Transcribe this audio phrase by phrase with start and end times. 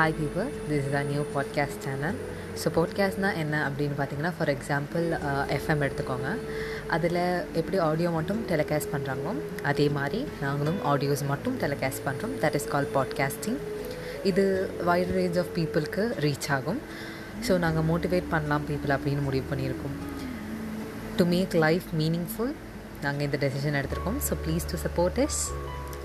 [0.00, 2.18] hi people this is a new podcast channel
[2.62, 5.04] so பாட்காஸ்ட்னால் என்ன அப்படின்னு பார்த்தீங்கன்னா ஃபார் எக்ஸாம்பிள்
[5.56, 6.28] எஃப்எம் எடுத்துக்கோங்க
[6.88, 7.18] அதில்
[7.54, 9.32] எப்படி ஆடியோ மட்டும் டெலிகாஸ்ட் பண்ணுறாங்களோ
[9.62, 13.58] அதே மாதிரி நாங்களும் ஆடியோஸ் மட்டும் டெலிகாஸ்ட் பண்ணுறோம் தட் இஸ் கால் பாட்காஸ்டிங்
[14.24, 14.44] இது
[14.84, 16.80] வைட் ரேஞ்ச் ஆஃப் பீப்புளுக்கு ரீச் ஆகும்
[17.48, 19.96] ஸோ நாங்கள் மோட்டிவேட் பண்ணலாம் பீப்புள் அப்படின்னு முடிவு பண்ணியிருக்கோம்
[21.16, 22.54] டு மேக் லைஃப் மீனிங்ஃபுல்
[23.02, 25.40] நாங்கள் இந்த டெசிஷன் எடுத்திருக்கோம் so please to support is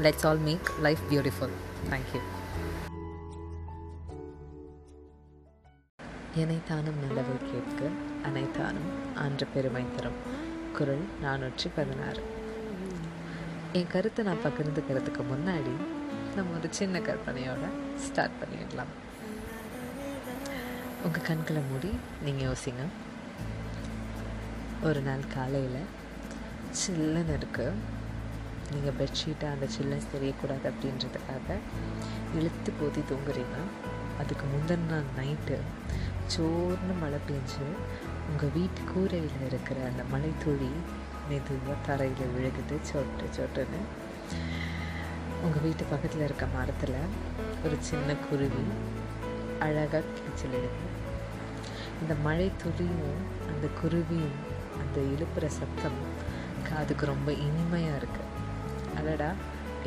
[0.00, 1.56] let's all make life beautiful
[1.90, 2.24] thank you
[6.36, 7.82] எனைத்தானும் நல்லவை கேட்க
[8.28, 8.90] அனைத்தானும்
[9.18, 10.18] ஆன்ற பெருமை தரும்
[10.78, 12.24] குரல் நானூற்றி பதினாறு
[13.74, 15.74] என் கருத்தை நான் பகிர்ந்துக்கிறதுக்கு முன்னாடி
[16.36, 17.66] நம்ம ஒரு சின்ன கற்பனையோட
[18.06, 18.94] ஸ்டார்ட் பண்ணிடலாம்
[21.04, 21.92] உங்கள் கண்களை மூடி
[22.24, 22.84] நீங்கள் யோசிங்க
[24.84, 25.82] ஒரு நாள் காலையில்
[26.76, 27.82] சில்லன் இருக்குது
[28.72, 31.50] நீங்கள் பெட்ஷீட்டை அந்த சில்லன் தெரியக்கூடாது அப்படின்றதுக்காக
[32.36, 33.58] இழுத்து போதி தூங்குறீங்க
[34.20, 35.58] அதுக்கு முந்தின நாள் நைட்டு
[36.28, 37.66] சோர்னு மழை பெஞ்சு
[38.28, 40.70] உங்கள் வீட்டு கூரையில் இருக்கிற அந்த மலைத்துளி
[41.30, 43.82] மெதுவாக தரையில் விழுகுது சொட்டு சொட்டுன்னு
[45.44, 46.98] உங்கள் வீட்டு பக்கத்தில் இருக்க மரத்தில்
[47.64, 48.64] ஒரு சின்ன குருவி
[49.60, 50.86] அழகாக கீச்சலிடுது
[52.02, 54.38] இந்த மழை துளியும் அந்த குருவியும்
[54.80, 56.00] அந்த எழுப்புற சத்தம்
[56.64, 58.32] காதுக்கு ரொம்ப இனிமையாக இருக்குது
[58.98, 59.30] அடடா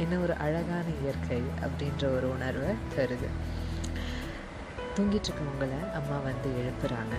[0.00, 3.29] என்ன ஒரு அழகான இயற்கை அப்படின்ற ஒரு உணர்வை தருது
[4.99, 7.17] தூங்கிட்டுருக்கவங்களை அம்மா வந்து எழுப்புறாங்க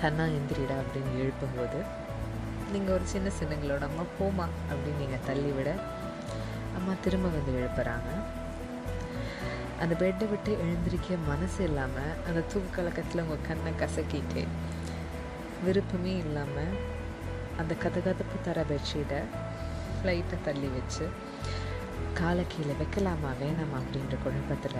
[0.00, 1.78] கண்ணா எந்திரிடா அப்படின்னு எழுப்பும்போது
[2.72, 5.70] நீங்கள் ஒரு சின்ன சின்னங்களோட அம்மா போமா அப்படின்னு நீங்கள் தள்ளி விட
[6.76, 8.10] அம்மா திரும்ப வந்து எழுப்புறாங்க
[9.80, 14.42] அந்த பெட்டை விட்டு எழுந்திருக்க மனசு இல்லாமல் அந்த தூக்கு கலக்கத்தில் உங்கள் கண்ணை கசக்கிட்டு
[15.64, 16.74] விருப்பமே இல்லாமல்
[17.56, 19.20] அந்த கதகதப்பு தர பெட்ஷீட்டை
[19.96, 21.06] ஃப்ளைட்டை தள்ளி வச்சு
[22.14, 24.78] காலை கீழே வைக்கலாமா வேணாமா அப்படின்ற குழப்பத்தில்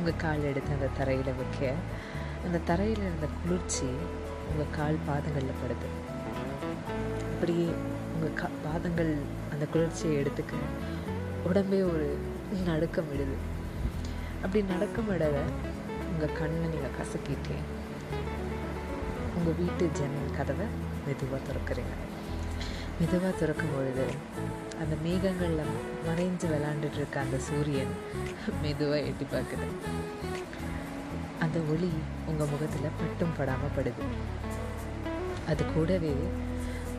[0.00, 1.62] உங்கள் கால் எடுத்து அந்த தரையில் வைக்க
[2.44, 3.88] அந்த தரையில் இருந்த குளிர்ச்சி
[4.46, 5.88] உங்கள் கால் பாதங்களில் படுது
[7.32, 7.66] அப்படியே
[8.14, 9.12] உங்கள் கா பாதங்கள்
[9.52, 10.62] அந்த குளிர்ச்சியை எடுத்துக்க
[11.44, 12.06] உடம்பே ஒரு
[12.64, 13.36] நடுக்கம் விடுது
[14.42, 15.38] அப்படி நடக்கும் இடத
[16.10, 17.66] உங்கள் கண்ணை நீங்கள் கசக்கிட்டேன்
[19.34, 20.66] உங்கள் வீட்டு ஜன்னல் கதவை
[21.06, 21.94] மெதுவாக திறக்கிறீங்க
[23.00, 24.06] மெதுவாக திறக்கும் பொழுது
[24.80, 27.92] அந்த மேகங்களில் மறைஞ்சு விளாண்டுட்டு இருக்க அந்த சூரியன்
[28.62, 29.66] மெதுவாக எட்டி பார்க்குது
[31.40, 31.90] அந்த ஒளி
[32.26, 34.06] உங்கள் முகத்தில் பட்டும் படாமல் படுது
[35.48, 36.12] அது கூடவே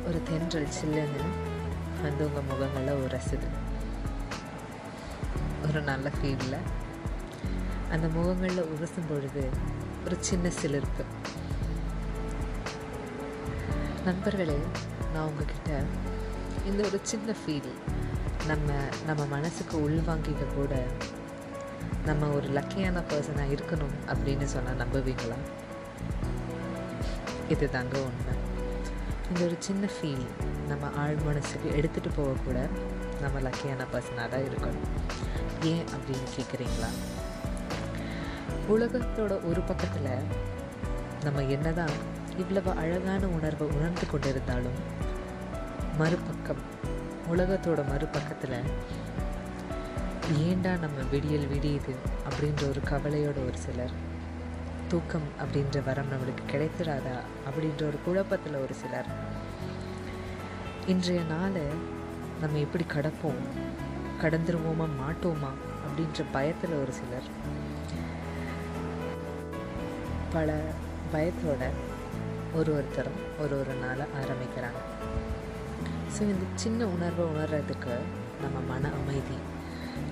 [0.05, 1.25] ஒரு தென்றல் சில்லுன்னு
[2.03, 3.49] வந்து உங்கள் முகங்களில் உரசுது
[5.63, 6.59] ஒரு நல்ல ஃபீலில்
[7.91, 9.43] அந்த முகங்களில் உரசும் பொழுது
[10.05, 11.03] ஒரு சின்ன சிலிர்ப்பு
[14.05, 14.55] நண்பர்களே
[15.13, 15.71] நான் உங்ககிட்ட
[16.65, 17.71] இந்த ஒரு சின்ன ஃபீல்
[18.47, 18.67] நம்ம
[19.05, 20.73] நம்ம மனசுக்கு உள்வாங்கிக்க கூட
[22.05, 25.37] நம்ம ஒரு லக்கியான பர்சனாக இருக்கணும் அப்படின்னு சொன்னால் நம்புவீங்களா
[27.49, 28.33] இது தாங்க ஒன்று
[29.29, 30.25] இந்த ஒரு சின்ன ஃபீல்
[30.67, 32.57] நம்ம ஆழ் மனசுக்கு எடுத்துகிட்டு போகக்கூட
[33.21, 34.87] நம்ம லக்கியான பர்சனாக தான் இருக்கணும்
[35.65, 36.89] ஏன் அப்படின்னு கேட்குறீங்களா
[38.67, 40.11] உலகத்தோட ஒரு பக்கத்தில்
[41.23, 41.95] நம்ம என்ன தான்
[42.41, 44.79] இவ்வளவு அழகான உணர்வை உணர்ந்து கொண்டிருந்தாலும்
[45.97, 46.61] மறுபக்கம்
[47.31, 48.57] உலகத்தோட மறுபக்கத்தில்
[50.41, 51.93] ஏண்டா நம்ம விடியல் விடியுது
[52.25, 53.93] அப்படின்ற ஒரு கவலையோட ஒரு சிலர்
[54.87, 59.09] தூக்கம் அப்படின்ற வரம் நம்மளுக்கு கிடைத்திடாதா அப்படின்ற ஒரு குழப்பத்தில் ஒரு சிலர்
[60.87, 61.65] இன்றைய நாளை
[62.41, 63.41] நம்ம எப்படி கடப்போம்
[64.21, 65.51] கடந்துருவோமா மாட்டோமா
[65.83, 67.27] அப்படின்ற பயத்தில் ஒரு சிலர்
[70.33, 70.51] பல
[71.13, 71.63] பயத்தோட
[72.53, 74.79] ஒரு ஒருத்தரும் ஒரு ஒரு நாளை ஆரம்பிக்கிறாங்க
[76.13, 77.93] ஸோ இந்த சின்ன உணர்வை உணர்கிறதுக்கு
[78.41, 79.37] நம்ம மன அமைதி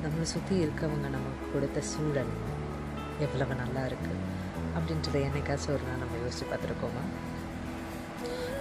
[0.01, 2.31] நம்மளை சுற்றி இருக்கவங்க நமக்கு கொடுத்த சூழல்
[3.19, 4.17] எவ்வளவு நல்லா இருக்குது
[4.75, 7.03] அப்படின்றத என்னைக்காச்சும் ஒரு நாள் நம்ம யோசித்து பார்த்துருக்கோமா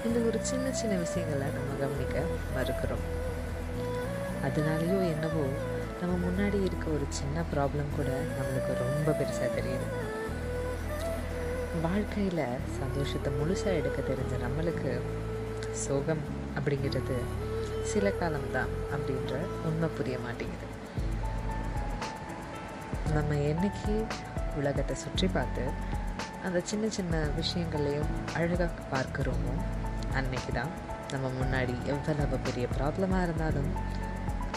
[0.04, 2.18] இந்த ஒரு சின்ன சின்ன விஷயங்களை நம்ம கவனிக்க
[2.56, 3.06] மறுக்கிறோம்
[4.44, 5.44] அதனாலேயோ என்னவோ
[6.00, 8.10] நம்ம முன்னாடி இருக்க ஒரு சின்ன ப்ராப்ளம் கூட
[8.34, 9.86] நம்மளுக்கு ரொம்ப பெருசாக தெரியுது
[11.82, 12.44] வாழ்க்கையில்
[12.80, 15.00] சந்தோஷத்தை முழுசாக எடுக்க தெரிஞ்ச நம்மளுக்கு
[15.74, 16.22] சோகம்
[16.56, 17.16] அப்படிங்கிறது
[17.82, 19.32] சில காலம்தான் அப்படின்ற
[19.66, 20.66] உண்மை புரிய மாட்டேங்குது
[23.14, 23.94] நம்ம என்றைக்கு
[24.56, 25.64] உலகத்தை சுற்றி பார்த்து
[26.44, 29.54] அந்த சின்ன சின்ன விஷயங்களையும் அழகாக பார்க்குறோமோ
[30.14, 30.72] அன்னைக்கு தான்
[31.12, 33.70] நம்ம முன்னாடி எவ்வளவு பெரிய ப்ராப்ளமாக இருந்தாலும்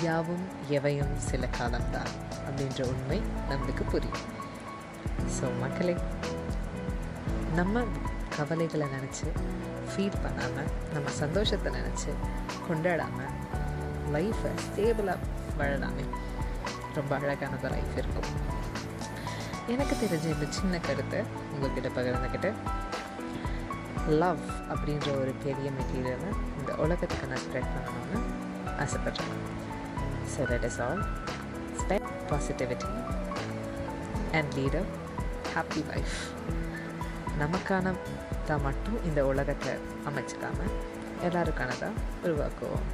[0.03, 0.45] யாவும்
[0.69, 2.11] எவையும் சில காலம்தான்
[2.45, 3.21] அப்படின்ற உண்மை
[3.49, 4.27] நம்மளுக்கு புரியும்
[5.39, 5.95] ஸோ மக்களே
[7.55, 7.77] நம்ம
[8.35, 9.27] கவலைகளை நினச்சி
[9.87, 12.11] ஃபீல் பண்ணாமல் நம்ம சந்தோஷத்தை நினச்சி
[12.67, 13.33] கொண்டாடாமல்
[14.13, 15.27] லைஃப்பை ஸ்டேபிளாக
[15.57, 16.05] வாழலாமே
[16.95, 18.29] ரொம்ப அழகானது லைஃப் இருக்கும்
[19.67, 21.19] எனக்கு தெரிஞ்ச இந்த சின்ன கருத்தை
[21.51, 22.51] உங்கள்கிட்ட பகிர்ந்துக்கிட்டு
[24.19, 24.43] லவ்
[24.71, 26.29] அப்படின்ற ஒரு பெரிய மெட்டீரியலை
[26.59, 28.21] இந்த உலகத்துக்கு நான் ஸ்ப்ரெட் பண்ணணும்னு
[28.83, 29.35] ஆசைப்பட்றேன்
[30.33, 31.03] so that is all
[31.81, 32.91] spread positivity
[34.33, 34.85] and lead a
[35.53, 36.17] happy life
[37.41, 37.93] நமக்கான
[38.47, 39.73] தான் மட்டும் இந்த உலகத்தை
[40.05, 40.73] அமைச்சிக்காமல்
[41.23, 42.87] எல்லாருக்கானதாக உருவாக்குவோம்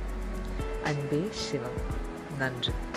[0.84, 1.80] அன்பே சிவம்
[2.40, 2.74] நன்றி